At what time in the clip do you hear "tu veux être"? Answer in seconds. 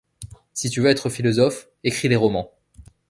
0.71-1.11